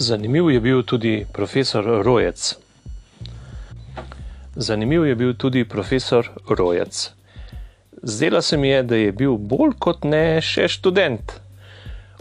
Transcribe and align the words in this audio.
Zanimiv 0.00 0.50
je 0.50 0.60
bil 0.60 0.82
tudi 0.82 1.26
profesor 1.32 1.84
Rojec. 2.04 2.56
Zanimiv 4.56 5.06
je 5.06 5.14
bil 5.14 5.34
tudi 5.34 5.64
profesor 5.64 6.30
Rojec. 6.48 7.10
Zdela 8.02 8.42
se 8.42 8.56
mi 8.56 8.68
je, 8.68 8.82
da 8.82 8.96
je 8.96 9.12
bil 9.12 9.36
bolj 9.36 9.74
kot 9.78 10.06
ne 10.08 10.40
še 10.40 10.68
študent. 10.72 11.34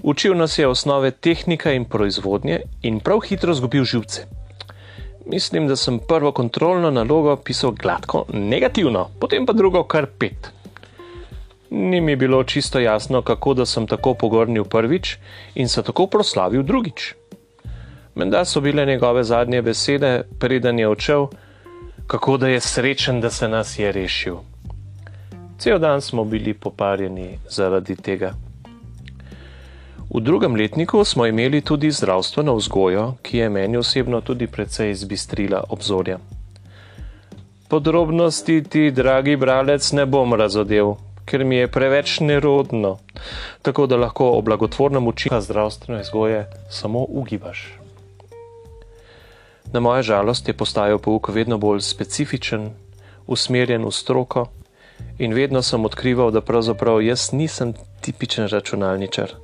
Učil 0.04 0.36
nas 0.36 0.58
je 0.60 0.68
osnove 0.68 1.12
tehnike 1.12 1.72
in 1.76 1.86
proizvodnje 1.86 2.58
in 2.84 3.00
prav 3.00 3.24
hitro 3.30 3.56
zgubil 3.56 3.88
živce. 3.88 4.26
Mislim, 5.26 5.68
da 5.68 5.76
sem 5.76 6.02
prvo 6.04 6.34
kontrolno 6.36 6.92
nalogo 6.92 7.38
pisal 7.38 7.72
gladko 7.72 8.26
negativno, 8.34 9.08
potem 9.20 9.46
pa 9.46 9.56
drugo 9.56 9.86
kar 9.88 10.10
pet. 10.20 10.52
Ni 11.70 12.02
mi 12.02 12.16
bilo 12.16 12.44
čisto 12.44 12.80
jasno, 12.80 13.22
kako 13.22 13.54
da 13.54 13.66
sem 13.66 13.88
tako 13.88 14.14
pogornil 14.20 14.68
prvič 14.68 15.16
in 15.56 15.70
se 15.70 15.84
tako 15.84 16.08
proslavil 16.08 16.64
drugič. 16.64 17.14
Menda 18.20 18.46
so 18.46 18.62
bile 18.62 18.86
njegove 18.86 19.24
zadnje 19.24 19.62
besede, 19.62 20.24
preden 20.40 20.80
je 20.80 20.88
odšel, 20.88 21.28
kako 22.08 22.38
da 22.38 22.48
je 22.48 22.60
srečen, 22.60 23.22
da 23.22 23.30
se 23.30 23.48
nas 23.48 23.80
je 23.80 23.92
rešil. 23.92 24.36
Cel 25.58 25.80
dan 25.80 26.02
smo 26.02 26.24
bili 26.24 26.54
poparjeni 26.54 27.40
zaradi 27.50 27.96
tega. 27.96 28.34
V 30.16 30.20
drugem 30.20 30.56
letniku 30.56 31.04
smo 31.04 31.26
imeli 31.26 31.62
tudi 31.62 31.92
zdravstveno 31.92 32.56
vzgojo, 32.56 33.14
ki 33.22 33.38
je 33.38 33.50
meni 33.50 33.78
osebno 33.78 34.22
tudi 34.22 34.48
precej 34.48 34.92
izbistrila 34.92 35.64
obzorja. 35.70 36.20
Podrobnosti 37.70 38.64
ti, 38.64 38.92
dragi 38.92 39.36
bralec, 39.36 39.92
ne 39.92 40.06
bom 40.06 40.34
razodel, 40.34 40.96
ker 41.26 41.44
mi 41.44 41.56
je 41.56 41.72
preveč 41.72 42.20
nerodno, 42.20 42.98
tako 43.62 43.88
da 43.88 43.98
lahko 43.98 44.32
o 44.32 44.42
blagotvornem 44.42 45.08
učinku 45.08 45.42
zdravstvene 45.42 46.02
vzgoje 46.02 46.50
samo 46.70 47.06
ugibaš. 47.10 47.80
Na 49.74 49.80
moja 49.80 50.02
žalost 50.02 50.48
je 50.48 50.54
postajal 50.54 50.98
pouk 50.98 51.30
vedno 51.30 51.58
bolj 51.58 51.82
specifičen, 51.86 52.72
usmerjen 53.28 53.86
v 53.86 53.92
stroko 53.92 54.48
in 55.20 55.34
vedno 55.34 55.62
sem 55.62 55.86
odkrival, 55.86 56.32
da 56.32 56.42
pravzaprav 56.42 57.02
jaz 57.02 57.30
nisem 57.32 57.74
tipičen 58.02 58.48
računalničar. 58.48 59.36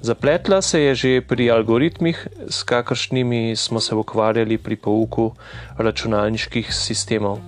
Zapletla 0.00 0.62
se 0.62 0.80
je 0.80 0.94
že 0.94 1.20
pri 1.20 1.50
algoritmih, 1.50 2.26
s 2.48 2.62
kakršnimi 2.62 3.56
smo 3.56 3.80
se 3.80 3.94
ukvarjali 3.94 4.58
pri 4.58 4.76
pouku 4.76 5.32
računalniških 5.78 6.74
sistemov. 6.74 7.38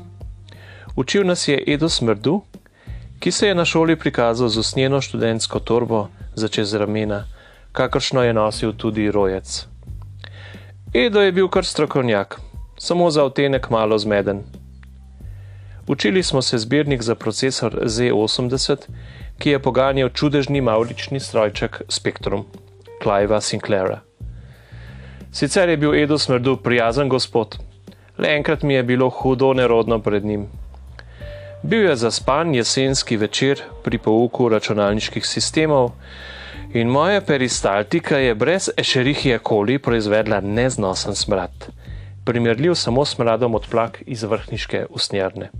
Učil 0.96 1.26
nas 1.26 1.48
je 1.48 1.64
Edo 1.66 1.88
Smrdu, 1.88 2.42
ki 3.18 3.30
se 3.30 3.48
je 3.48 3.54
na 3.54 3.64
šoli 3.64 3.96
prikazal 3.96 4.48
z 4.48 4.58
usnjeno 4.58 5.00
študentsko 5.00 5.58
torbo 5.58 6.08
za 6.34 6.48
čez 6.48 6.74
ramena, 6.74 7.24
kakršno 7.72 8.22
je 8.22 8.32
nosil 8.32 8.72
tudi 8.72 9.10
rojec. 9.10 9.66
Edo 10.94 11.20
je 11.20 11.32
bil 11.32 11.48
kar 11.48 11.64
strokovnjak, 11.64 12.40
samo 12.78 13.10
za 13.10 13.24
otenek 13.24 13.70
malo 13.70 13.98
zmeden. 13.98 14.42
Učili 15.86 16.22
smo 16.22 16.42
se 16.42 16.58
zbirnik 16.58 17.02
za 17.02 17.14
procesor 17.14 17.78
Z80, 17.84 18.76
ki 19.38 19.50
je 19.50 19.58
poganjal 19.62 20.08
čudežni 20.08 20.60
maurični 20.60 21.20
strojček 21.20 21.82
Spectrum, 21.88 22.44
Cliva 23.02 23.40
Sinclaira. 23.40 24.00
Sicer 25.32 25.68
je 25.68 25.76
bil 25.76 25.94
Edo 25.94 26.18
smrdu 26.18 26.56
prijazen 26.56 27.08
gospod, 27.08 27.58
le 28.18 28.36
enkrat 28.36 28.62
mi 28.62 28.74
je 28.74 28.82
bilo 28.82 29.10
hudo 29.10 29.52
nerodno 29.52 29.98
pred 29.98 30.24
njim. 30.24 30.46
Bil 31.62 31.84
je 31.84 31.96
zaspan 31.96 32.54
jesenski 32.54 33.16
večer 33.16 33.60
pri 33.84 33.98
pouku 33.98 34.48
računalniških 34.48 35.26
sistemov 35.26 35.90
in 36.74 36.88
moja 36.88 37.20
peristaltika 37.20 38.18
je 38.18 38.34
brez 38.34 38.70
ešerihije 38.76 39.38
koli 39.38 39.78
proizvedla 39.78 40.40
neznosen 40.40 41.14
smrad, 41.14 41.68
primerljiv 42.24 42.74
samo 42.74 43.04
smradom 43.04 43.54
odplak 43.54 44.02
iz 44.06 44.22
vrhniške 44.22 44.86
usnjarne. 44.90 45.50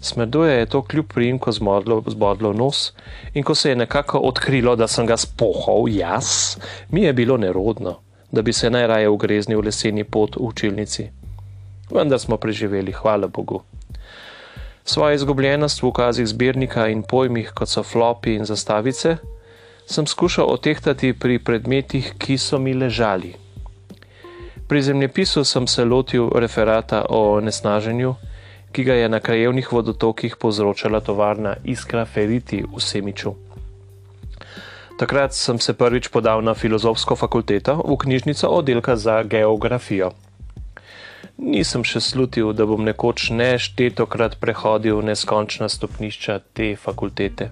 Smrduje 0.00 0.58
je 0.58 0.66
to 0.66 0.82
kljub 0.82 1.06
prijimku 1.14 1.52
zbodlo 2.06 2.52
nos 2.52 2.92
in 3.34 3.42
ko 3.42 3.54
se 3.54 3.70
je 3.70 3.76
nekako 3.76 4.18
odkrilo, 4.18 4.76
da 4.76 4.86
sem 4.86 5.06
ga 5.06 5.16
spohal 5.16 5.88
jaz, 5.88 6.56
mi 6.90 7.02
je 7.02 7.12
bilo 7.12 7.36
nerodno, 7.36 7.96
da 8.32 8.42
bi 8.42 8.52
se 8.52 8.70
najraje 8.70 9.08
ugreznil 9.08 9.60
v 9.60 9.64
leseni 9.64 10.04
pot 10.04 10.36
v 10.36 10.40
učilnici. 10.40 11.08
Vendar 11.90 12.18
smo 12.18 12.36
preživeli, 12.36 12.92
hvala 12.92 13.26
Bogu. 13.26 13.62
Svojo 14.84 15.14
izgubljenost 15.14 15.82
v 15.82 15.86
ukazih 15.86 16.26
zbirnika 16.26 16.88
in 16.88 17.02
pojmih, 17.02 17.52
kot 17.54 17.68
so 17.68 17.82
flopi 17.82 18.34
in 18.34 18.44
zastavice, 18.44 19.16
sem 19.86 20.06
skušal 20.06 20.50
otehtati 20.50 21.12
pri 21.12 21.38
predmetih, 21.38 22.12
ki 22.18 22.38
so 22.38 22.58
mi 22.58 22.74
ležali. 22.74 23.34
Pri 24.68 24.82
zemljepisu 24.82 25.44
sem 25.44 25.66
se 25.66 25.84
lotil 25.84 26.30
referata 26.34 27.04
o 27.08 27.40
nesnaženju, 27.40 28.14
ki 28.72 28.84
ga 28.84 28.94
je 28.94 29.08
na 29.08 29.20
krajevnih 29.20 29.72
vodotokih 29.72 30.36
povzročala 30.36 31.00
tovarna 31.00 31.56
Iskra 31.64 32.04
Feriti 32.04 32.64
v 32.64 32.80
Semiču. 32.80 33.34
Takrat 34.98 35.34
sem 35.34 35.58
se 35.58 35.74
prvič 35.74 36.08
podal 36.08 36.42
na 36.42 36.54
filozofsko 36.54 37.16
fakulteto 37.16 37.82
v 37.82 37.96
knjižnico 37.96 38.48
oddelka 38.48 38.96
za 38.96 39.22
geografijo. 39.22 40.12
Nisem 41.38 41.82
še 41.84 42.00
slutil, 42.00 42.52
da 42.54 42.66
bom 42.66 42.84
nekoč 42.86 43.30
neštetokrat 43.34 44.38
prehodil 44.40 45.02
neskončna 45.02 45.68
stopnišča 45.68 46.38
te 46.54 46.76
fakultete. 46.78 47.50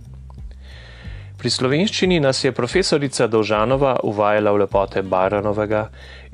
Pri 1.42 1.50
slovenščini 1.50 2.20
nas 2.22 2.38
je 2.44 2.52
profesorica 2.54 3.26
Dovžanova 3.26 3.96
uvajala 4.06 4.50
v 4.54 4.58
lepote 4.60 5.00
Baranovega 5.02 5.80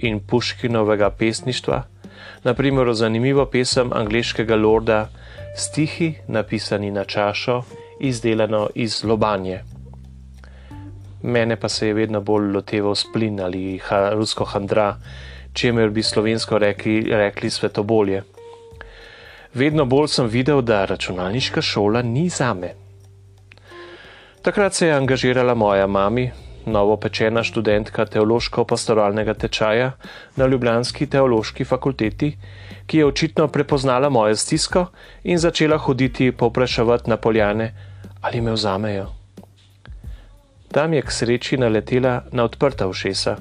in 0.04 0.18
Puškinovega 0.20 1.06
pesništva, 1.16 1.78
naprimer 2.44 2.90
zanimivo 2.92 3.46
pesem 3.48 3.88
angliškega 3.96 4.58
lorda 4.60 4.98
Stihi, 5.56 6.10
napisani 6.28 6.90
na 6.92 7.06
čašo, 7.08 7.62
izdelano 8.04 8.66
iz 8.74 8.98
lobanje. 9.04 9.62
Mene 11.22 11.56
pa 11.56 11.70
se 11.72 11.88
je 11.88 11.94
vedno 11.94 12.20
bolj 12.20 12.50
loteval 12.52 12.94
splin 12.94 13.40
ali 13.40 13.78
ha, 13.86 14.10
rusko 14.12 14.44
handra, 14.44 14.90
čemer 15.52 15.88
bi 15.88 16.02
slovensko 16.02 16.58
rekli, 16.58 17.00
rekli 17.08 17.50
svetobolje. 17.50 18.20
Vedno 19.54 19.88
bolj 19.88 20.12
sem 20.18 20.28
videl, 20.28 20.60
da 20.60 20.84
računalniška 20.84 21.62
šola 21.62 22.02
ni 22.02 22.28
zame. 22.28 22.87
Takrat 24.42 24.74
se 24.74 24.86
je 24.86 24.94
angažirala 24.94 25.54
moja 25.54 25.86
mama, 25.86 26.28
novopečena 26.66 27.42
študentka 27.42 28.06
teološko-pastoralnega 28.06 29.34
tečaja 29.34 29.92
na 30.36 30.46
Ljubljanski 30.46 31.06
teološki 31.06 31.64
fakulteti, 31.64 32.36
ki 32.86 32.98
je 32.98 33.06
očitno 33.06 33.48
prepoznala 33.48 34.08
mojo 34.08 34.36
stisko 34.36 34.86
in 35.24 35.38
začela 35.38 35.78
hoditi 35.78 36.32
popraševati 36.32 37.10
na 37.10 37.16
poljane, 37.16 37.74
ali 38.20 38.40
me 38.40 38.52
vzamejo. 38.52 39.06
Tam 40.72 40.94
je 40.94 41.02
k 41.02 41.10
sreči 41.10 41.56
naletela 41.56 42.22
na 42.32 42.44
odprta 42.44 42.88
ušesa 42.88 43.36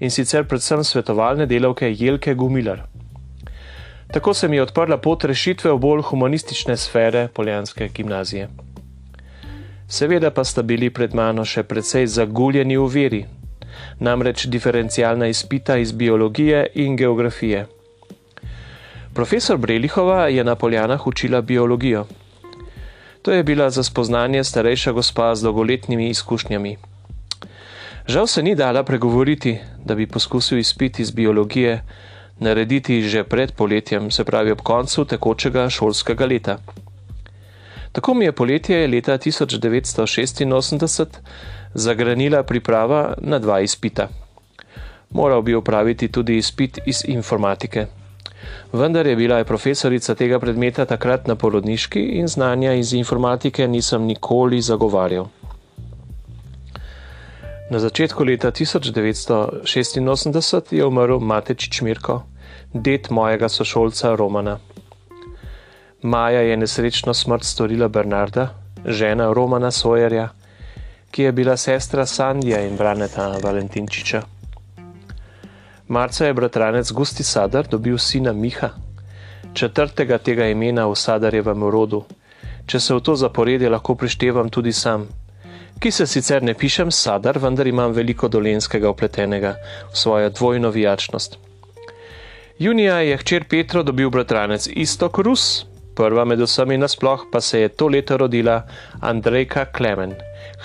in 0.00 0.10
sicer 0.10 0.44
predvsem 0.44 0.84
svetovalne 0.84 1.46
delavke 1.46 1.92
Jelke 1.92 2.34
Gumilar. 2.34 2.82
Tako 4.12 4.34
se 4.34 4.48
mi 4.48 4.56
je 4.56 4.62
odprla 4.62 4.98
pot 4.98 5.24
rešitve 5.24 5.72
v 5.72 5.78
bolj 5.78 6.02
humanistične 6.02 6.76
sfere 6.76 7.28
poljanske 7.34 7.88
gimnazije. 7.88 8.48
Seveda 9.88 10.30
pa 10.30 10.44
sta 10.44 10.62
bili 10.62 10.90
pred 10.90 11.14
mano 11.14 11.44
še 11.44 11.62
precej 11.62 12.06
zaguljeni 12.06 12.76
v 12.76 12.88
veri, 12.88 13.22
namreč 14.00 14.46
diferencialna 14.46 15.26
izpita 15.26 15.76
iz 15.76 15.92
biologije 15.92 16.66
in 16.74 16.96
geografije. 16.96 17.66
Profesor 19.14 19.56
Brelihova 19.56 20.28
je 20.28 20.44
na 20.44 20.54
Poljanah 20.54 21.06
učila 21.06 21.40
biologijo. 21.40 22.06
To 23.22 23.32
je 23.32 23.42
bila 23.42 23.70
za 23.70 23.82
spoznanje 23.82 24.44
starejša 24.44 24.92
gospa 24.92 25.34
z 25.34 25.42
dolgoletnimi 25.42 26.08
izkušnjami. 26.08 26.76
Žal 28.08 28.26
se 28.26 28.42
ni 28.42 28.54
dala 28.54 28.82
pregovoriti, 28.82 29.58
da 29.84 29.94
bi 29.94 30.06
poskusil 30.06 30.58
izpit 30.58 30.98
iz 30.98 31.10
biologije 31.10 31.82
narediti 32.38 33.02
že 33.02 33.24
pred 33.24 33.52
poletjem, 33.52 34.10
se 34.10 34.24
pravi 34.24 34.50
ob 34.50 34.60
koncu 34.60 35.04
tekočega 35.04 35.70
šolskega 35.70 36.26
leta. 36.26 36.58
Tako 37.94 38.14
mi 38.14 38.24
je 38.24 38.32
poletje 38.32 38.88
leta 38.88 39.18
1986 39.18 41.06
zagranila 41.74 42.42
priprava 42.42 43.14
na 43.20 43.38
dva 43.38 43.60
izpita. 43.60 44.08
Moral 45.10 45.42
bi 45.42 45.54
opraviti 45.54 46.08
tudi 46.08 46.36
izpit 46.36 46.78
iz 46.86 47.04
informatike. 47.04 47.86
Vendar 48.72 49.06
je 49.06 49.16
bila 49.16 49.38
je 49.38 49.44
profesorica 49.44 50.14
tega 50.14 50.38
predmeta 50.38 50.84
takrat 50.84 51.26
na 51.26 51.34
porodniški 51.34 52.00
in 52.00 52.28
znanja 52.28 52.72
iz 52.72 52.92
informatike 52.92 53.68
nisem 53.68 54.02
nikoli 54.02 54.60
zagovarjal. 54.60 55.26
Na 57.70 57.78
začetku 57.78 58.24
leta 58.24 58.50
1986 58.50 60.74
je 60.74 60.86
umrl 60.86 61.18
Matečič 61.18 61.82
Mirko, 61.82 62.22
det 62.72 63.10
mojega 63.10 63.48
sošolca 63.48 64.16
Romana. 64.16 64.58
Maja 66.04 66.40
je 66.40 66.56
nesrečno 66.56 67.14
smrt 67.14 67.44
storila 67.44 67.88
Bernarda, 67.88 68.48
žena 68.86 69.32
Romana 69.32 69.70
Sojerja, 69.70 70.28
ki 71.10 71.22
je 71.22 71.32
bila 71.32 71.56
sestra 71.56 72.04
Sandija 72.06 72.60
in 72.60 72.76
Braneta 72.76 73.38
Valentinčiča. 73.42 74.20
Marca 75.88 76.26
je 76.26 76.34
bratranec 76.34 76.92
Gusti 76.92 77.24
Sadar 77.24 77.66
dobil 77.70 77.98
sina 77.98 78.32
Miha, 78.32 78.70
četrtega 79.54 80.18
tega 80.18 80.46
imena 80.46 80.86
v 80.86 80.94
Sadarjevem 80.94 81.64
rodu. 81.72 82.04
Če 82.66 82.80
se 82.80 82.94
v 82.94 83.00
to 83.00 83.16
zaporedje 83.16 83.72
lahko 83.72 83.94
prištevam 83.94 84.52
tudi 84.52 84.72
sam, 84.72 85.08
ki 85.80 85.90
se 85.90 86.06
sicer 86.06 86.42
ne 86.42 86.52
pišem 86.54 86.92
Sadar, 86.92 87.40
vendar 87.40 87.66
imam 87.66 87.96
veliko 87.96 88.28
dolenskega 88.28 88.92
opletenega 88.92 89.56
v 89.92 89.96
svojo 89.96 90.30
dvojno 90.30 90.70
vijačnost. 90.70 91.38
Junija 92.58 93.00
je 93.00 93.16
hčer 93.16 93.44
Petro 93.48 93.82
dobil 93.82 94.10
bratranec 94.10 94.68
Istok 94.68 95.18
Rus, 95.18 95.64
prva 95.94 96.24
med 96.24 96.40
vsemi 96.40 96.76
nasploh 96.78 97.26
pa 97.32 97.40
se 97.40 97.60
je 97.60 97.68
to 97.68 97.88
leto 97.88 98.16
rodila 98.16 98.62
Andrejka 99.00 99.64
Klemen, 99.64 100.14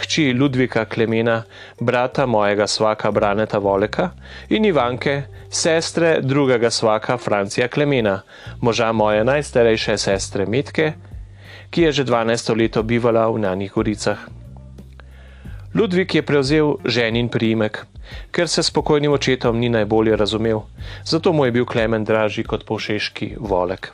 hči 0.02 0.34
Ludvika 0.34 0.86
Klemena, 0.86 1.44
brata 1.80 2.26
mojega 2.26 2.68
svaka 2.68 3.12
Braneta 3.12 3.58
Voleka 3.58 4.10
in 4.50 4.66
Ivanke, 4.66 5.24
sestre 5.50 6.22
drugega 6.22 6.70
svaka 6.70 7.18
Francija 7.18 7.68
Klemena, 7.68 8.22
moža 8.62 8.92
moje 8.92 9.24
najstarejše 9.24 9.98
sestre 9.98 10.46
Metke, 10.46 10.94
ki 11.70 11.82
je 11.82 11.92
že 11.92 12.04
12 12.06 12.58
leto 12.58 12.84
bivala 12.84 13.30
v 13.30 13.40
Njanih 13.40 13.72
goricah. 13.72 14.18
Ludvik 15.76 16.16
je 16.16 16.22
prevzel 16.26 16.76
ženin 16.86 17.30
priimek, 17.30 17.86
ker 18.32 18.48
se 18.50 18.64
s 18.64 18.72
pokojnim 18.72 19.14
očetom 19.14 19.60
ni 19.60 19.70
najbolje 19.70 20.16
razumel, 20.16 20.66
zato 21.06 21.34
mu 21.34 21.46
je 21.46 21.52
bil 21.52 21.66
Klemen 21.66 22.04
dražji 22.04 22.44
kot 22.44 22.66
povšeški 22.66 23.36
volek. 23.40 23.94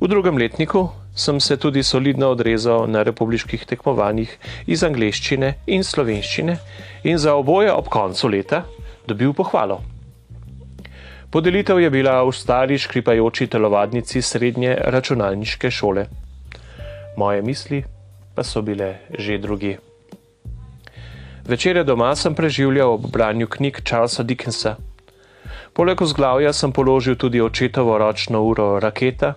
V 0.00 0.08
drugem 0.08 0.36
letniku 0.36 0.90
sem 1.14 1.40
se 1.40 1.56
tudi 1.56 1.82
solidno 1.82 2.28
odrezal 2.28 2.84
na 2.86 3.02
republiških 3.02 3.64
tekmovanjih 3.64 4.38
iz 4.66 4.84
angleščine 4.84 5.54
in 5.66 5.84
slovenščine 5.84 6.56
in 7.04 7.18
za 7.18 7.34
oboje 7.34 7.72
ob 7.72 7.88
koncu 7.88 8.28
leta 8.28 8.66
dobil 9.08 9.32
pohvalo. 9.32 9.80
Podelitev 11.32 11.80
je 11.80 11.90
bila 11.90 12.20
v 12.24 12.32
stari 12.32 12.78
škripajoči 12.78 13.46
telovadnici 13.46 14.22
srednje 14.22 14.76
računalniške 14.84 15.70
šole. 15.70 16.06
Moje 17.16 17.42
misli 17.42 17.84
pa 18.34 18.44
so 18.44 18.62
bile 18.62 19.08
že 19.18 19.38
drugi. 19.38 19.76
Večere 21.48 21.84
doma 21.84 22.12
sem 22.16 22.34
preživljal 22.34 22.92
ob 22.94 23.10
branju 23.12 23.48
knjig 23.48 23.80
Charlesa 23.80 24.22
Dickensa. 24.22 24.76
Poleg 25.72 26.00
vzglavja 26.00 26.52
sem 26.52 26.72
položil 26.72 27.16
tudi 27.16 27.40
očetovo 27.40 27.98
ročno 27.98 28.42
uro 28.42 28.80
Raketa, 28.80 29.34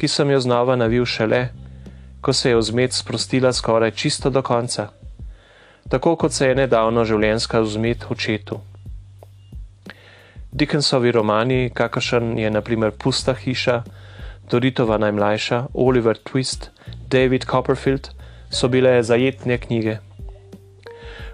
ki 0.00 0.08
sem 0.08 0.30
jo 0.32 0.40
znova 0.40 0.78
navil 0.80 1.04
šele, 1.04 1.50
ko 2.24 2.32
se 2.32 2.50
je 2.50 2.56
vzmet 2.56 2.92
sprostila 2.96 3.52
skoraj 3.52 3.90
čisto 3.90 4.30
do 4.30 4.40
konca, 4.42 4.86
tako 5.92 6.14
kot 6.16 6.32
se 6.32 6.46
je 6.48 6.54
nedavno 6.56 7.04
življenjska 7.04 7.60
vzmet 7.60 8.06
očetu. 8.08 8.60
Dickensovi 10.52 11.12
romani, 11.12 11.70
kakršen 11.74 12.38
je 12.38 12.50
naprimer 12.50 12.96
Pusta 12.96 13.34
hiša, 13.34 13.82
Doritova 14.50 14.96
najmlajša, 14.98 15.58
Oliver 15.74 16.16
Twist, 16.16 16.70
David 17.08 17.44
Copperfield, 17.44 18.08
so 18.50 18.68
bile 18.68 19.02
zajetne 19.02 19.58
knjige. 19.58 19.98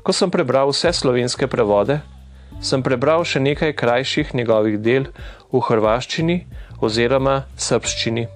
Ko 0.03 0.13
sem 0.13 0.31
prebral 0.31 0.69
vse 0.75 0.93
slovenske 0.93 1.47
prevode, 1.47 2.01
sem 2.61 2.83
prebral 2.83 3.23
še 3.25 3.41
nekaj 3.41 3.77
krajših 3.79 4.35
njegovih 4.35 4.81
del 4.83 5.07
v 5.55 5.63
hrvaščini 5.71 6.41
oziroma 6.83 7.45
srpščini. 7.57 8.27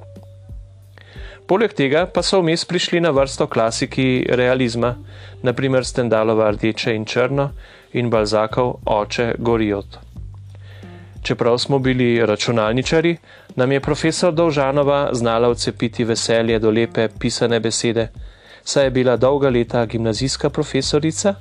Poleg 1.50 1.72
tega 1.74 2.04
pa 2.06 2.22
so 2.22 2.38
vmes 2.38 2.62
prišli 2.62 3.00
na 3.02 3.10
vrsto 3.10 3.48
klasiki 3.50 4.22
realizma, 4.38 4.92
naprimer 5.42 5.82
Stendalova 5.84 6.52
Rdeče 6.54 6.94
in 6.94 7.04
Črno 7.04 7.48
in 7.98 8.10
Balzakov 8.10 8.76
Oče 8.86 9.34
Goriot. 9.38 9.98
Čeprav 11.22 11.58
smo 11.58 11.78
bili 11.78 12.26
računalničari, 12.26 13.16
nam 13.56 13.72
je 13.72 13.80
profesor 13.80 14.32
Dolžanova 14.32 15.08
znala 15.12 15.48
odcepiti 15.48 16.04
veselje 16.04 16.58
do 16.58 16.70
lepe 16.70 17.08
pisane 17.18 17.60
besede, 17.60 18.08
saj 18.62 18.84
je 18.84 18.90
bila 18.90 19.16
dolga 19.16 19.48
leta 19.48 19.86
gimnazijska 19.86 20.50
profesorica 20.50 21.34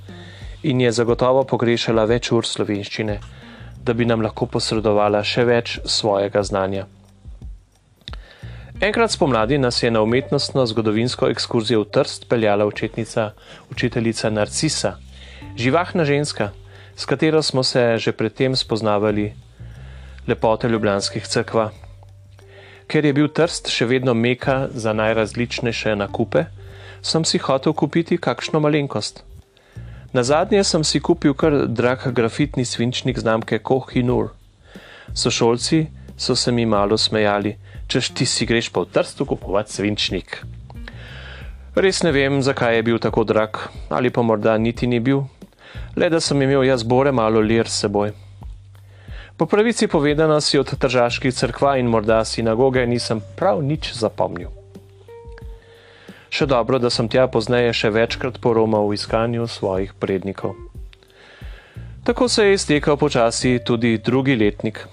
in 0.64 0.82
je 0.82 0.92
zagotovo 0.92 1.44
pogrešala 1.44 2.06
več 2.06 2.32
ur 2.32 2.46
slovenščine, 2.46 3.20
da 3.86 3.94
bi 3.94 4.06
nam 4.06 4.26
lahko 4.26 4.46
posredovala 4.46 5.24
še 5.24 5.46
več 5.46 5.80
svojega 5.86 6.44
znanja. 6.44 6.88
Enkrat 8.82 9.12
spomladi 9.12 9.58
nas 9.58 9.84
je 9.84 9.92
na 9.92 10.02
umetnostno 10.02 10.64
zgodovinsko 10.66 11.28
ekskurzijo 11.28 11.82
v 11.82 11.86
Trst 11.92 12.30
peljala 12.30 12.66
učetnica, 12.66 13.32
učiteljica 13.72 14.30
Narcisa, 14.30 14.94
živahna 15.58 16.06
ženska, 16.06 16.52
s 16.96 17.06
katero 17.06 17.42
smo 17.44 17.64
se 17.64 17.98
že 17.98 18.12
predtem 18.12 18.56
spoznavali 18.56 19.34
lepote 20.28 20.70
ljubljanskih 20.70 21.28
crkva. 21.28 21.72
Ker 22.88 23.06
je 23.06 23.14
bil 23.14 23.28
Trst 23.28 23.68
še 23.68 23.86
vedno 23.86 24.14
meka 24.14 24.70
za 24.72 24.94
najrazličnejše 24.94 25.96
nakupe, 26.00 26.46
sem 27.02 27.26
si 27.26 27.38
hotel 27.38 27.74
kupiti 27.74 28.18
kakšno 28.18 28.64
malenkost. 28.64 29.24
Na 30.14 30.24
zadnje 30.24 30.64
sem 30.64 30.84
si 30.84 31.04
kupil 31.04 31.34
kar 31.34 31.68
drag 31.68 32.14
grafitni 32.16 32.66
svinčnik 32.66 33.20
znamke 33.20 33.60
Koh 33.60 33.92
in 33.96 34.10
Ur. 34.10 34.32
Sošolci 35.14 35.88
so 36.18 36.36
se 36.36 36.52
mi 36.52 36.66
malo 36.66 36.98
smejali 36.98 37.58
češ 37.90 38.14
ti 38.14 38.26
si 38.30 38.46
greš 38.46 38.70
pa 38.70 38.86
v 38.86 38.94
trstu 38.94 39.26
kupovati 39.26 39.74
svinčnik. 39.74 40.46
Res 41.74 42.04
ne 42.06 42.12
vem, 42.14 42.42
zakaj 42.46 42.76
je 42.78 42.86
bil 42.86 43.00
tako 43.02 43.24
drag, 43.26 43.58
ali 43.90 44.14
pa 44.14 44.22
morda 44.22 44.58
niti 44.58 44.88
ni 44.88 45.00
bil, 45.02 45.26
le 45.98 46.10
da 46.10 46.22
sem 46.22 46.42
imel 46.42 46.64
jaz 46.68 46.86
bore 46.86 47.12
malo 47.12 47.42
lir 47.42 47.66
s 47.66 47.82
seboj. 47.82 48.14
Po 49.40 49.46
pravici 49.46 49.88
povedano 49.88 50.38
si 50.42 50.60
od 50.60 50.68
tržaških 50.68 51.34
crkva 51.34 51.78
in 51.80 51.88
morda 51.88 52.22
sinagoge 52.26 52.86
nisem 52.86 53.22
prav 53.40 53.64
nič 53.64 53.94
zapomnil. 53.96 54.52
Še 56.30 56.46
dobro, 56.46 56.78
da 56.78 56.92
sem 56.94 57.10
tja 57.10 57.26
pozneje 57.32 57.74
še 57.74 57.90
večkrat 57.90 58.38
poromal 58.44 58.86
v 58.86 59.00
iskanju 59.00 59.48
svojih 59.50 59.96
prednikov. 59.98 60.54
Tako 62.04 62.28
se 62.30 62.46
je 62.46 62.54
iztekal 62.54 62.98
počasi 62.98 63.58
tudi 63.66 63.98
drugi 63.98 64.36
letnik. 64.36 64.86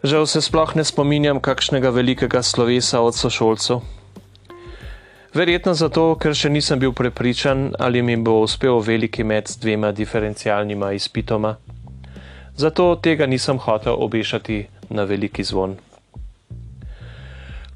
Žal 0.00 0.26
se 0.26 0.40
sploh 0.40 0.70
ne 0.76 0.84
spominjam 0.84 1.42
kakšnega 1.44 1.90
velikega 1.92 2.40
slovesa 2.42 3.02
od 3.04 3.12
sošolcev. 3.12 3.82
Verjetno 5.36 5.74
zato, 5.76 6.14
ker 6.16 6.32
še 6.32 6.48
nisem 6.48 6.80
bil 6.80 6.94
prepričan, 6.96 7.74
ali 7.78 8.00
mi 8.02 8.16
bo 8.16 8.38
uspel 8.40 8.80
veliki 8.80 9.28
med 9.28 9.52
s 9.52 9.60
dvema 9.60 9.92
diferencialnima 9.92 10.94
izpitoma. 10.96 11.52
Zato 12.56 12.96
tega 12.96 13.28
nisem 13.28 13.60
hotel 13.60 14.00
obešati 14.00 14.64
na 14.88 15.04
veliki 15.04 15.44
zvon. 15.44 15.76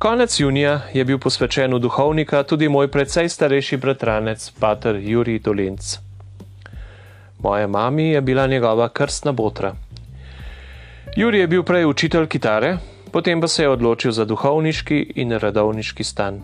Konec 0.01 0.41
junija 0.41 0.81
je 0.97 1.05
bil 1.05 1.21
posvečen 1.21 1.77
v 1.77 1.85
duhovnika 1.85 2.43
tudi 2.49 2.73
moj 2.73 2.89
precej 2.89 3.29
starejši 3.29 3.77
bratranec, 3.77 4.51
pater 4.61 4.97
Juri 4.97 5.39
Dolenc. 5.45 5.99
Moja 7.45 7.69
mami 7.69 8.17
je 8.17 8.21
bila 8.21 8.47
njegova 8.47 8.89
krstna 8.89 9.33
botra. 9.33 9.77
Juri 11.13 11.39
je 11.39 11.47
bil 11.47 11.63
prej 11.63 11.85
učitelj 11.87 12.27
kitare, 12.27 12.79
potem 13.13 13.41
pa 13.41 13.49
se 13.49 13.63
je 13.63 13.69
odločil 13.69 14.13
za 14.13 14.25
duhovniški 14.25 15.13
in 15.21 15.37
radovniški 15.37 16.05
stan. 16.05 16.41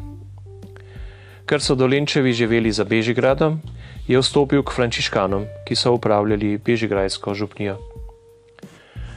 Ker 1.49 1.59
so 1.59 1.75
dolenčevi 1.75 2.33
živeli 2.33 2.71
za 2.73 2.85
Bežigradom, 2.85 3.59
je 4.07 4.19
vstopil 4.21 4.63
k 4.63 4.71
frančiškanom, 4.71 5.47
ki 5.67 5.75
so 5.75 5.93
upravljali 5.97 6.59
Bežigrajsko 6.59 7.35
župnijo. 7.35 7.79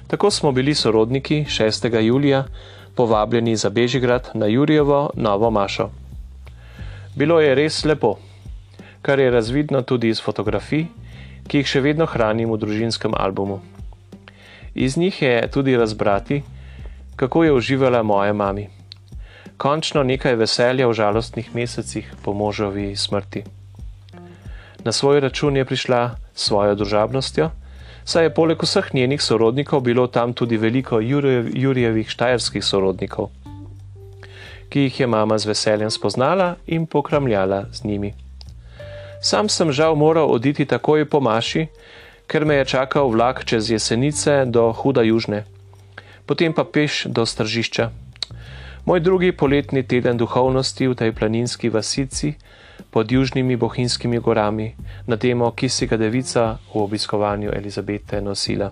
Tako 0.07 0.31
smo 0.31 0.51
bili 0.51 0.75
sorodniki 0.75 1.45
6. 1.45 1.99
julija 2.01 2.45
povabljeni 2.95 3.55
za 3.55 3.69
Bežigrad 3.69 4.29
na 4.33 4.45
Jurijevo 4.45 5.09
novo 5.15 5.51
mašo. 5.51 5.89
Bilo 7.15 7.39
je 7.41 7.55
res 7.55 7.85
lepo, 7.85 8.15
kar 9.01 9.19
je 9.19 9.31
razvidno 9.31 9.81
tudi 9.81 10.09
iz 10.09 10.21
fotografij, 10.21 10.85
ki 11.47 11.57
jih 11.57 11.67
še 11.67 11.81
vedno 11.81 12.05
hranim 12.05 12.49
v 12.49 12.57
družinskem 12.57 13.13
albumu. 13.13 13.59
Iz 14.75 14.97
njih 14.97 15.21
je 15.21 15.49
tudi 15.51 15.77
razbrati, 15.77 16.43
kako 17.15 17.43
je 17.43 17.53
uživala 17.53 18.03
moja 18.03 18.33
mama. 18.33 18.61
Končno 19.57 20.03
nekaj 20.03 20.35
veselja 20.35 20.87
v 20.87 20.93
žalostnih 20.93 21.55
mesecih 21.55 22.13
po 22.23 22.33
možovi 22.33 22.95
smrti. 22.95 23.43
Na 24.83 24.91
svoj 24.91 25.19
račun 25.19 25.57
je 25.57 25.65
prišla 25.65 26.15
s 26.33 26.47
svojo 26.47 26.75
družabnostjo, 26.75 27.51
saj 28.05 28.23
je 28.23 28.33
poleg 28.33 28.63
vseh 28.63 28.93
njenih 28.93 29.21
sorodnikov 29.21 29.81
bilo 29.81 30.07
tam 30.07 30.33
tudi 30.33 30.57
veliko 30.57 30.99
Jurijevih 31.53 32.09
štajerskih 32.09 32.65
sorodnikov, 32.65 33.29
ki 34.69 34.79
jih 34.79 34.99
je 34.99 35.07
mama 35.07 35.37
z 35.37 35.45
veseljem 35.45 35.91
spoznala 35.91 36.55
in 36.67 36.85
pokramljala 36.85 37.65
z 37.71 37.83
njimi. 37.83 38.13
Sam 39.21 39.49
sem 39.49 39.71
žal 39.71 39.95
moral 39.95 40.31
oditi 40.31 40.65
takoj 40.65 41.05
po 41.05 41.19
maši, 41.19 41.67
ker 42.27 42.45
me 42.45 42.55
je 42.55 42.65
čakal 42.65 43.09
vlak 43.09 43.45
čez 43.45 43.69
jesenice 43.69 44.45
do 44.45 44.71
Huda 44.73 45.01
Južne, 45.01 45.45
potem 46.25 46.53
pa 46.53 46.63
peš 46.63 47.05
do 47.09 47.25
stržišča. 47.25 47.91
Moj 48.85 48.99
drugi 48.99 49.31
poletni 49.31 49.83
teden 49.83 50.17
duhovnosti 50.17 50.87
v 50.87 50.95
tej 50.95 51.11
planinski 51.15 51.69
vasici 51.69 52.35
pod 52.91 53.11
južnimi 53.11 53.55
bohinjskimi 53.55 54.19
gorami 54.19 54.75
na 55.07 55.17
temo, 55.17 55.51
ki 55.51 55.69
si 55.69 55.87
ga 55.87 55.97
devica 55.97 56.59
v 56.73 56.83
obiskovanju 56.83 57.49
Elizabete 57.55 58.21
nosila. 58.21 58.71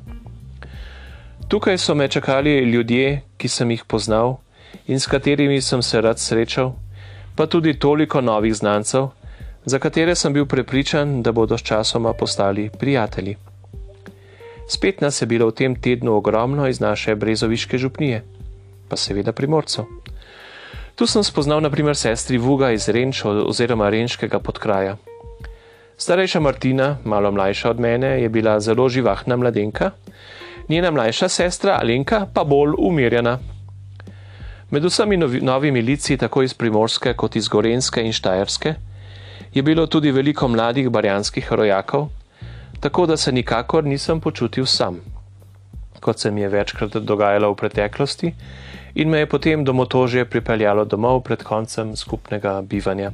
Tukaj 1.48 1.77
so 1.77 1.96
me 1.96 2.08
čakali 2.08 2.60
ljudje, 2.60 3.22
ki 3.38 3.48
sem 3.48 3.72
jih 3.72 3.84
poznal 3.88 4.38
in 4.88 5.00
s 5.00 5.08
katerimi 5.08 5.62
sem 5.62 5.81
se 5.81 6.01
rad 6.01 6.20
srečal, 6.20 6.74
pa 7.36 7.48
tudi 7.48 7.79
toliko 7.79 8.22
novih 8.22 8.55
znancev, 8.55 9.10
za 9.65 9.80
katere 9.80 10.15
sem 10.15 10.34
bil 10.34 10.46
prepričan, 10.46 11.22
da 11.22 11.32
bodo 11.32 11.58
s 11.58 11.62
časoma 11.62 12.13
postali 12.13 12.70
prijatelji. 12.80 13.36
Spet 14.68 15.01
nas 15.01 15.22
je 15.22 15.25
bilo 15.25 15.48
v 15.48 15.51
tem 15.51 15.75
tednu 15.75 16.13
ogromno 16.15 16.68
iz 16.68 16.80
naše 16.80 17.15
brezoviške 17.15 17.77
župnije, 17.77 18.24
pa 18.89 18.96
seveda 18.98 19.32
primorcev. 19.32 19.86
Tu 20.96 21.08
sem 21.08 21.24
spoznal 21.24 21.62
naprimer 21.62 21.96
sestri 21.96 22.38
Vuga 22.38 22.72
iz 22.72 22.89
Renč 22.89 23.25
oziroma 23.25 23.89
Renškega 23.89 24.39
podkraja. 24.39 24.98
Starejša 25.98 26.39
Martina, 26.39 26.98
malo 27.03 27.32
mlajša 27.32 27.70
od 27.70 27.80
mene, 27.80 28.22
je 28.22 28.30
bila 28.30 28.60
zelo 28.60 28.89
živahna 28.89 29.36
mladenka, 29.36 29.91
njena 30.70 30.91
mlajša 30.91 31.30
sestra 31.30 31.77
Alenka 31.82 32.25
pa 32.34 32.44
bolj 32.44 32.74
umirjena. 32.77 33.39
Med 34.70 34.86
vsemi 34.86 35.18
novi, 35.18 35.41
novimi 35.41 35.82
lici, 35.82 36.18
tako 36.18 36.44
iz 36.44 36.53
Primorske 36.53 37.13
kot 37.13 37.36
iz 37.36 37.48
Gorenske 37.48 38.01
in 38.01 38.13
Štajerske, 38.13 38.74
je 39.53 39.62
bilo 39.62 39.88
tudi 39.88 40.12
veliko 40.12 40.48
mladih 40.48 40.89
barjanskih 40.89 41.53
rojakov, 41.53 42.08
tako 42.79 43.05
da 43.05 43.17
se 43.17 43.31
nikakor 43.31 43.84
nisem 43.84 44.20
počutil 44.22 44.65
sam, 44.65 45.00
kot 46.00 46.20
se 46.20 46.31
mi 46.31 46.41
je 46.41 46.50
večkrat 46.50 46.96
dogajalo 46.98 47.51
v 47.51 47.55
preteklosti 47.55 48.34
in 48.96 49.10
me 49.10 49.20
je 49.20 49.29
potem 49.29 49.63
do 49.63 49.74
motožje 49.74 50.25
pripeljalo 50.25 50.86
domov 50.86 51.22
pred 51.24 51.43
koncem 51.43 51.96
skupnega 51.96 52.62
bivanja. 52.62 53.12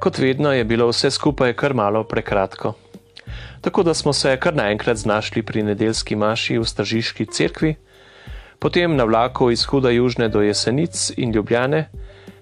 Kot 0.00 0.18
vedno 0.18 0.52
je 0.52 0.64
bilo 0.64 0.88
vse 0.88 1.10
skupaj 1.10 1.52
kar 1.52 1.74
malo 1.74 2.04
prekratko. 2.04 2.74
Tako 3.60 3.82
da 3.82 3.94
smo 3.94 4.12
se 4.12 4.36
kar 4.36 4.54
naenkrat 4.54 4.96
znašli 4.96 5.42
pri 5.42 5.62
nedeljski 5.62 6.16
maši 6.16 6.58
v 6.58 6.64
Stržiški 6.64 7.26
cerkvi, 7.26 7.74
potem 8.58 8.96
na 8.96 9.04
vlaku 9.04 9.50
iz 9.50 9.64
Huda 9.64 9.90
Južne 9.90 10.28
do 10.28 10.42
Jesenic 10.42 11.10
in 11.16 11.32
Ljubljane, 11.32 11.88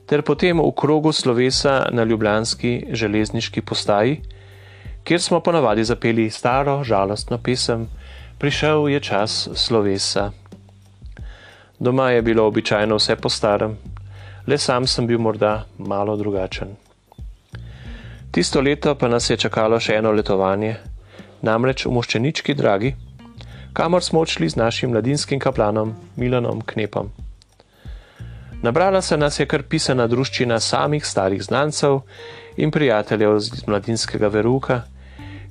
ter 0.06 0.22
potem 0.22 0.58
v 0.62 0.72
krogu 0.72 1.12
slovesa 1.12 1.86
na 1.90 2.04
Ljubljanski 2.04 2.86
železniški 2.90 3.62
postaji, 3.62 4.20
kjer 5.04 5.20
smo 5.22 5.40
ponavadi 5.40 5.84
zapeli 5.84 6.30
staro, 6.30 6.84
žalostno 6.84 7.38
pesem: 7.38 7.88
Prišel 8.38 8.88
je 8.88 9.00
čas 9.00 9.48
slovesa. 9.54 10.30
Doma 11.78 12.10
je 12.10 12.22
bilo 12.22 12.46
običajno 12.46 12.96
vse 12.96 13.16
po 13.16 13.28
starem, 13.28 13.76
le 14.46 14.58
sam 14.58 14.86
sem 14.86 15.06
bil 15.06 15.18
morda 15.18 15.64
malo 15.78 16.16
drugačen. 16.16 16.76
Tisto 18.30 18.60
leto 18.60 18.94
pa 18.94 19.08
nas 19.08 19.30
je 19.30 19.36
čakalo 19.36 19.80
še 19.80 19.96
eno 19.96 20.12
letovanje, 20.12 20.76
namreč 21.42 21.86
v 21.86 21.92
Moščenički 21.92 22.54
dragi, 22.54 22.94
kamor 23.72 24.04
smo 24.04 24.20
odšli 24.20 24.48
z 24.48 24.56
našim 24.56 24.90
mladinskim 24.90 25.40
kaplanom 25.40 25.94
Milanom 26.16 26.60
Knepom. 26.60 27.25
Nabrala 28.66 29.02
se 29.02 29.16
nas 29.16 29.36
je 29.38 29.44
kar 29.46 29.62
pisana 29.62 30.08
druščina 30.10 30.56
samih 30.60 31.04
starih 31.06 31.42
znancev 31.42 32.00
in 32.58 32.72
prijateljev 32.74 33.36
iz 33.36 33.62
mladinskega 33.66 34.26
veruka, 34.26 34.80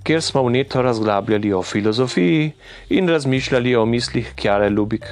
kjer 0.03 0.21
smo 0.21 0.43
vneto 0.43 0.81
razglabljali 0.83 1.53
o 1.53 1.61
filozofiji 1.63 2.51
in 2.89 3.07
razmišljali 3.09 3.75
o 3.75 3.85
mislih 3.85 4.33
Kjare 4.35 4.69
Lubik, 4.69 5.07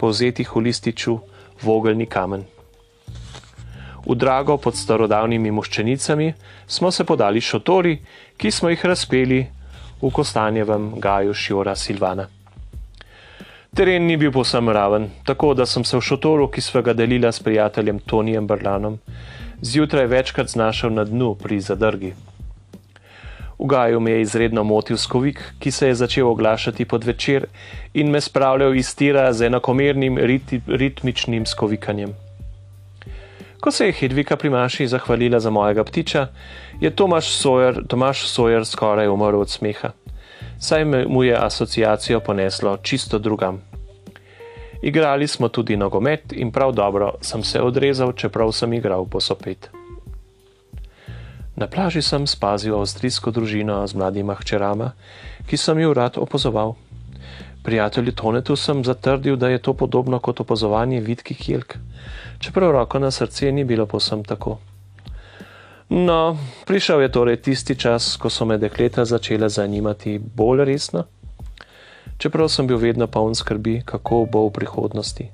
povzetih 0.00 0.50
v 0.56 0.64
lističu 0.66 1.18
Vogelni 1.62 2.10
kamen. 2.10 2.42
V 4.02 4.18
drago 4.18 4.56
pod 4.58 4.74
starodavnimi 4.74 5.54
moščenicami 5.54 6.32
smo 6.66 6.90
se 6.90 7.04
podali 7.04 7.40
šotori, 7.40 8.00
ki 8.36 8.50
smo 8.50 8.74
jih 8.74 8.84
razpeli 8.84 9.44
v 10.02 10.10
Kostanjevem 10.10 10.96
gaju 10.98 11.34
Šjora 11.34 11.78
Silvana. 11.78 12.33
Teren 13.74 14.04
ni 14.06 14.14
bil 14.16 14.30
posem 14.30 14.68
raven, 14.70 15.08
tako 15.26 15.48
da 15.58 15.64
sem 15.66 15.82
se 15.84 15.96
v 15.98 16.00
šotoru, 16.06 16.44
ki 16.46 16.62
sva 16.62 16.78
ga 16.86 16.92
delila 16.94 17.32
s 17.34 17.42
prijateljem 17.42 17.96
Tonijem 18.06 18.46
Brlanom, 18.46 19.00
zjutraj 19.66 20.06
večkrat 20.06 20.52
znašel 20.52 20.92
na 20.94 21.02
dnu 21.04 21.32
pri 21.34 21.58
zadrgi. 21.60 22.12
V 23.58 23.66
gaju 23.66 24.00
me 24.00 24.12
je 24.14 24.20
izredno 24.22 24.62
motil 24.64 24.96
skovik, 24.96 25.42
ki 25.58 25.70
se 25.70 25.88
je 25.88 25.94
začel 25.94 26.30
oglašati 26.30 26.84
pod 26.84 27.04
večer 27.04 27.48
in 27.94 28.14
me 28.14 28.20
spravljal 28.20 28.74
iz 28.78 28.94
tira 28.94 29.32
z 29.32 29.50
enakomernim 29.50 30.18
rit 30.18 30.54
ritmičnim 30.66 31.46
skovikanjem. 31.46 32.14
Ko 33.60 33.70
se 33.70 33.86
je 33.86 33.92
Hedvika 33.92 34.36
pri 34.36 34.50
Maši 34.54 34.86
zahvalila 34.86 35.40
za 35.40 35.50
mojega 35.50 35.84
ptiča, 35.84 36.28
je 36.80 36.94
Tomaš 36.94 37.34
Sawyer, 37.42 37.82
Tomaš 37.88 38.22
Sawyer 38.30 38.64
skoraj 38.64 39.08
umrl 39.08 39.40
od 39.40 39.50
smeha, 39.50 39.90
saj 40.58 40.84
mu 40.84 41.24
je 41.24 41.36
asociacijo 41.36 42.20
poneslo 42.20 42.76
čisto 42.76 43.18
drugam. 43.18 43.62
Igrali 44.82 45.26
smo 45.26 45.48
tudi 45.48 45.76
nogomet 45.76 46.32
in 46.32 46.52
prav 46.52 46.72
dobro 46.72 47.12
sem 47.20 47.42
se 47.42 47.60
odrezal, 47.60 48.12
čeprav 48.12 48.52
sem 48.52 48.72
igral 48.72 49.06
posopet. 49.06 49.70
Na 51.56 51.66
plaži 51.66 52.02
sem 52.02 52.26
spazil 52.26 52.74
avstrijsko 52.74 53.30
družino 53.30 53.86
z 53.86 53.94
mladima 53.94 54.34
hčerama, 54.34 54.90
ki 55.46 55.56
sem 55.56 55.78
jo 55.78 55.94
rad 55.94 56.18
opozoval. 56.18 56.74
Prijatelju 57.64 58.12
Tonetu 58.12 58.56
sem 58.56 58.84
zatrdil, 58.84 59.36
da 59.36 59.48
je 59.48 59.62
to 59.62 59.72
podobno 59.72 60.18
kot 60.18 60.40
opazovanje 60.40 61.00
vitkih 61.00 61.48
jelk, 61.48 61.78
čeprav 62.38 62.72
roko 62.72 62.98
na 62.98 63.10
srce 63.10 63.52
ni 63.52 63.64
bilo 63.64 63.86
posem 63.86 64.24
tako. 64.24 64.58
No, 65.94 66.34
prišel 66.66 67.06
je 67.06 67.08
torej 67.14 67.36
tisti 67.38 67.78
čas, 67.78 68.16
ko 68.18 68.26
so 68.26 68.42
me 68.42 68.58
dekleta 68.58 69.04
začele 69.06 69.46
zanimati 69.46 70.18
bolj 70.18 70.64
resno, 70.66 71.04
čeprav 72.18 72.50
sem 72.50 72.66
bil 72.66 72.82
vedno 72.82 73.06
poln 73.06 73.30
skrbi, 73.38 73.86
kako 73.86 74.26
bo 74.26 74.42
v 74.48 74.58
prihodnosti. 74.58 75.30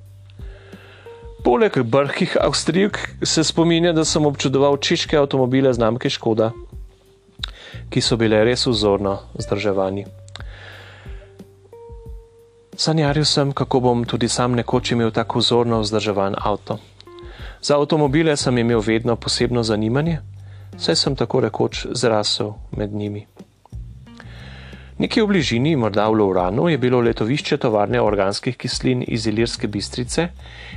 Poleg 1.41 1.81
brhkih 1.81 2.37
Avstrijk 2.37 3.25
se 3.25 3.45
spominja, 3.45 3.97
da 3.97 4.05
sem 4.05 4.27
občudoval 4.29 4.77
češke 4.77 5.17
avtomobile 5.17 5.73
znamke 5.73 6.13
Škoda, 6.13 6.53
ki 7.89 8.05
so 8.05 8.21
bile 8.21 8.45
res 8.45 8.67
vzorno 8.69 9.17
zdrževani. 9.41 10.05
Sanjaril 12.77 13.25
sem, 13.25 13.57
kako 13.57 13.81
bom 13.81 14.05
tudi 14.05 14.29
sam 14.29 14.53
nekoč 14.53 14.93
imel 14.93 15.09
tako 15.09 15.41
vzorno 15.41 15.81
vzdrževan 15.81 16.37
avto. 16.37 16.77
Za 17.65 17.81
avtomobile 17.81 18.37
sem 18.37 18.59
imel 18.59 18.85
vedno 18.85 19.17
posebno 19.17 19.65
zanimanje, 19.65 20.21
saj 20.79 20.97
sem 20.97 21.17
tako 21.17 21.41
rekoč 21.41 21.87
zrasel 21.91 22.53
med 22.77 22.93
njimi. 22.93 23.27
Nekje 25.01 25.23
v 25.25 25.27
bližini, 25.33 25.77
morda 25.81 26.09
v 26.13 26.21
Lovranu, 26.21 26.69
je 26.69 26.77
bilo 26.79 27.01
letovišče 27.01 27.57
tovarne 27.57 28.03
organskih 28.05 28.57
kislin 28.57 29.01
iz 29.09 29.25
Ilirske 29.27 29.69
bistrice, 29.69 30.29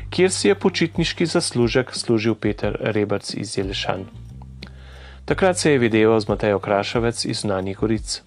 kjer 0.10 0.32
si 0.32 0.48
je 0.48 0.56
počitniški 0.56 1.26
zaslužek 1.26 1.92
služil 1.92 2.36
Peter 2.36 2.78
Rebrc 2.80 3.34
iz 3.36 3.58
Jelešan. 3.58 4.06
Takrat 5.26 5.58
se 5.58 5.72
je 5.72 5.80
videval 5.80 6.20
z 6.20 6.28
Matejo 6.28 6.60
Krašovec 6.60 7.26
iz 7.26 7.44
Znanih 7.44 7.78
goric. 7.78 8.22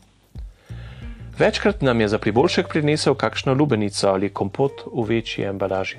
Večkrat 1.39 1.83
nam 1.83 2.01
je 2.01 2.09
za 2.09 2.19
priboljšek 2.19 2.69
prinesel 2.69 3.15
kakšno 3.15 3.55
lubenico 3.55 4.09
ali 4.09 4.29
kompot 4.29 4.85
v 4.93 5.05
večji 5.09 5.45
embalaži. 5.45 5.97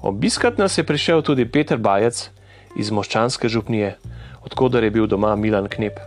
Obiskat 0.00 0.58
nas 0.58 0.78
je 0.78 0.84
prišel 0.84 1.22
tudi 1.22 1.44
Peter 1.44 1.78
Bajec 1.78 2.30
iz 2.76 2.90
Moščanske 2.90 3.48
župnije, 3.48 3.96
odkudar 4.44 4.84
je 4.84 4.90
bil 4.90 5.06
doma 5.06 5.36
Milan 5.36 5.68
Knep. 5.68 5.98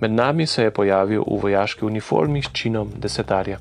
Med 0.00 0.10
nami 0.10 0.46
se 0.46 0.62
je 0.62 0.70
pojavil 0.70 1.24
v 1.26 1.38
vojaški 1.42 1.84
uniformi 1.84 2.42
s 2.42 2.50
činom 2.52 2.90
desetarja. 2.96 3.58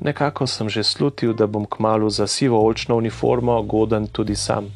Nekako 0.00 0.46
sem 0.46 0.68
že 0.68 0.82
slutil, 0.84 1.32
da 1.32 1.46
bom 1.46 1.66
kmalo 1.66 2.10
za 2.10 2.26
sivo 2.26 2.66
očno 2.66 2.96
uniformo 2.96 3.62
goden 3.62 4.06
tudi 4.06 4.34
sam. 4.36 4.72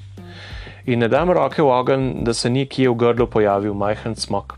In 0.87 0.99
ne 0.99 1.09
dam 1.09 1.31
roke 1.31 1.63
v 1.63 1.69
ogen, 1.69 2.25
da 2.25 2.35
se 2.35 2.51
ni 2.51 2.67
kje 2.67 2.89
v 2.89 2.95
grlu 2.95 3.27
pojavil 3.27 3.75
majhen 3.75 4.17
smok. 4.17 4.57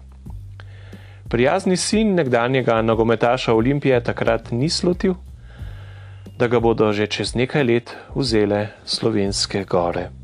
Prijazni 1.28 1.76
sin 1.76 2.14
nekdanjega 2.14 2.82
nogometaša 2.82 3.54
Olimpije 3.54 4.04
takrat 4.04 4.50
ni 4.50 4.68
slutil, 4.68 5.14
da 6.38 6.46
ga 6.48 6.60
bodo 6.60 6.92
že 6.92 7.06
čez 7.06 7.34
nekaj 7.34 7.64
let 7.64 7.96
vzele 8.14 8.68
slovenske 8.84 9.64
gore. 9.64 10.19